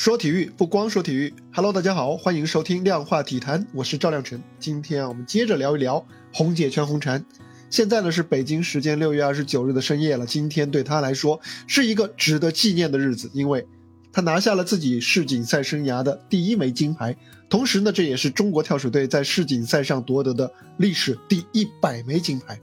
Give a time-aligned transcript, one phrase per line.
[0.00, 4.42] 说体育不光说体育，Hello，大家好，欢迎收听量化体坛，我是赵亮晨。
[4.58, 6.02] 今天啊，我们接着聊一聊
[6.32, 7.22] 红姐全红婵。
[7.68, 13.66] 现在呢是北京时间六月二十九日的深夜了，今天对她来说是一个值得纪念的日子，因为
[14.10, 17.14] 她拿下了自己世锦赛生涯的第一枚金牌，
[17.50, 22.58] 同时呢，这也是中国跳水队在世锦赛上夺得的历史第一百枚金牌。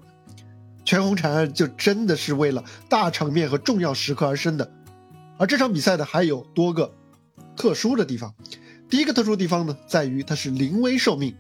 [0.84, 4.72] 全红婵就真的是为了大场面和重要时刻而生的，
[5.38, 6.92] 而这场比赛呢还有多个。
[7.58, 8.34] 特殊的地方，
[8.90, 11.36] 第一个特殊的地方呢，在于它是临危受命。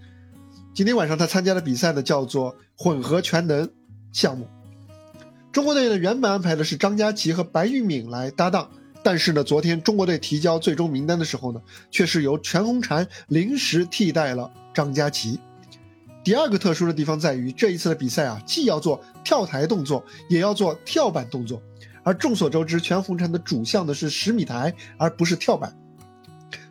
[0.73, 3.69] 今天晚上他参加的比赛呢，叫做混合全能
[4.11, 4.47] 项目。
[5.51, 8.69] 中国队呢原本安排的是张家齐和白玉敏来搭档，
[9.01, 15.39] 但是呢，昨天中国队提交最终名单的时候呢，却是由全红婵临时替代了张家齐。
[16.23, 21.61] 第二个特殊的地方在于，这一次的比赛啊，既要做跳台动作，也要做跳板动作。
[22.03, 25.73] 而众所周知，全红婵的主项呢是十米台，而不是跳板。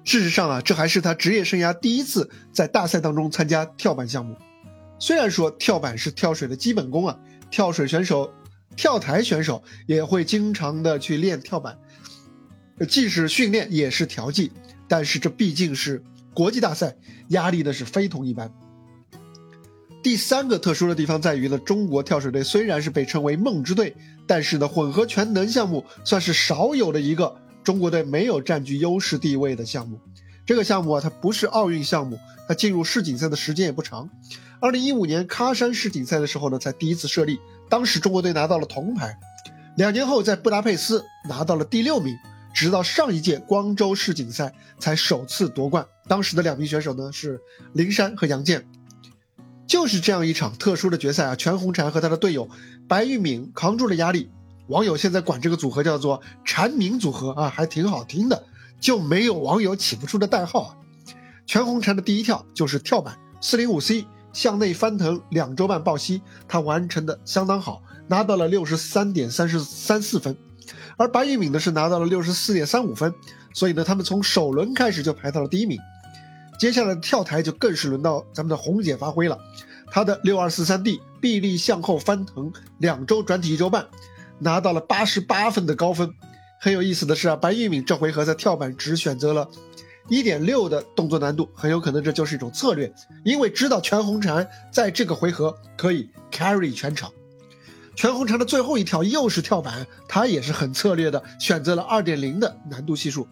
[0.07, 4.37] 事实上啊，这还是他职业生涯第一次在大赛当中参加跳板项目。
[5.01, 7.19] 虽然说跳板是跳水的基本功啊，
[7.51, 8.33] 跳水选手、
[8.77, 11.77] 跳台选手也会经常的去练跳板，
[12.89, 14.53] 既是训练也是调剂。
[14.87, 16.01] 但是这毕竟是
[16.33, 16.97] 国际大赛，
[17.31, 18.49] 压力呢是非同一般。
[20.05, 27.41] 第三个特殊的地方在于呢，中国跳水队虽然是被称为“梦之队”，但是呢，混合全能项目算是少有的一个。
[27.67, 29.99] 中国队没有占据优势地位的项目，
[30.47, 34.09] 这个项目啊，它不是奥运项目，它进入世锦赛的时间也不长。
[34.61, 39.19] 二零一五年喀山世锦赛的时候呢，才第一次设立，当时中国队拿到了铜牌。
[39.77, 42.17] 两年后在布达佩斯拿到了第六名，
[42.55, 45.85] 直到上一届光州世锦赛才首次夺冠。
[46.07, 47.41] 当时的两名选手呢是
[47.73, 48.65] 林珊和杨健。
[49.67, 52.49] 就是这样一场特殊的决赛啊，全红婵和他的队友
[52.87, 54.31] 白玉敏扛住了压力。
[54.69, 58.45] 网友现在管这个组合叫做“蝉鸣组合”啊，还挺好听的，
[58.81, 60.77] 就没有网友起不出的代号啊。
[61.47, 70.37] 全红婵的第一跳就是跳板四零五 C 向内翻腾两周半抱膝，她完成的相当好，拿到了六十三点三十三四分，
[70.97, 73.15] 而白玉敏呢是拿到了六十四点三五分，
[73.55, 75.79] 所以呢他们从首轮开始就排到了第一名。
[76.59, 79.39] 接下来的跳台就更是轮到咱们的红姐发挥了，
[79.93, 83.87] 她的六二四三 D 臂力向后翻腾两周转体一周半。
[84.39, 86.13] 拿到了八十八分的高分，
[86.61, 89.49] 很有意思的是啊，白玉敏这回合在跳板只选择了
[90.09, 92.93] 一点六的动作难度，很有可能这就是一种策略，
[93.25, 97.11] 因为知道全红婵在这个回合可以 carry 全场。
[97.95, 103.27] 全红婵的最后一跳又是跳板，她也是很策略的，选择了二点零的难度系数，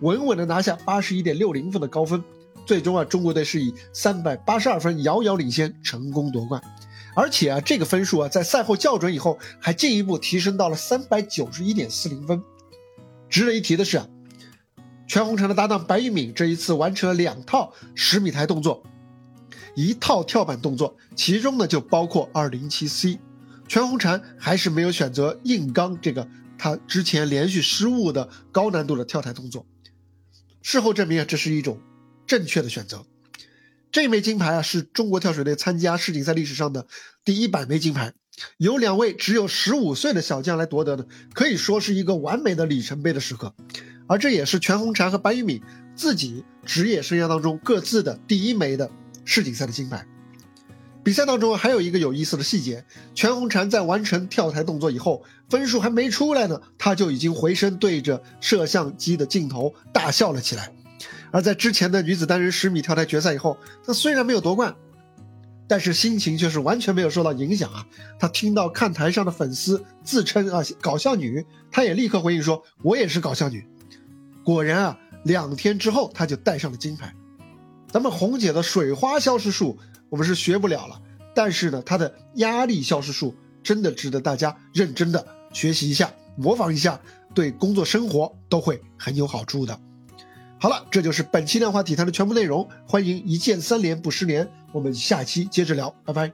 [0.00, 2.22] 稳稳的拿下八十一点六零分的高分。
[2.66, 6.62] 最终啊，中国队是以三百八十二分遥遥领先，成功夺冠。
[7.14, 12.42] 而且啊，这个分数啊，在赛后校准以后，还进一步提升到了三百九十一点四零分。
[13.28, 14.08] 值得一提的是啊，
[15.06, 18.82] 全红婵的搭档白玉敏这一次完成了两套十米台动作，
[19.74, 23.18] 一套跳板动作，其中呢就包括二零七 C。
[23.68, 26.26] 全红婵还是没有选择硬刚这个
[26.58, 29.64] 他之前连续失误的高难度的跳台动作。
[30.62, 31.80] 事后证明啊，这是一种
[32.26, 33.04] 正确的选择。
[33.92, 36.86] 这枚金牌啊，是中国跳水队参加世锦赛历史上的
[37.24, 38.12] 第一百枚金牌，
[38.58, 43.52] 由两位只有十五岁的小将来夺得的，可以说是一个完美的里程碑的时刻。
[44.06, 45.60] 而这也是全红婵和白玉敏
[45.94, 48.90] 自己职业生涯当中各自的第一枚的
[49.24, 50.06] 世锦赛的金牌。
[51.02, 52.84] 比赛当中还有一个有意思的细节，
[53.14, 60.72] 全红婵在完成跳台动作以后，分数还没出来呢，她就已经回身对着摄像机的镜头大笑了起来。
[61.32, 64.74] 而在之前的女子单人十米跳台决赛以后，她虽然没有夺冠，
[65.68, 67.86] 但是心情却是完全没有受到影响啊！
[68.18, 73.64] 她听到看台上的粉丝自称啊搞笑女，她也立刻回应说：“我也是搞笑女。”
[74.44, 77.14] 果然啊，两天之后她就带上了金牌。
[77.92, 81.00] 咱们红姐的水花消失术我们是学不了了，
[81.34, 87.00] 但是呢，她的压力消失术真的值得大家认真的学习一下、模仿一下，
[87.34, 89.78] 对工作生活都会很有好处的。
[90.62, 92.68] 好了，这就是本期量化体坛的全部内容。
[92.86, 96.30] 欢迎一键三连不失联，我们下期接着聊，拜拜。